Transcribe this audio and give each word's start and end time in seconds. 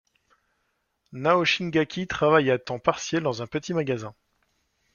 Nao 1.13 1.45
Shingaki 1.45 2.07
travaille 2.07 2.49
à 2.49 2.57
temps 2.57 2.79
partiel 2.79 3.21
dans 3.21 3.43
un 3.43 3.45
petit 3.45 3.71
magasin. 3.71 4.15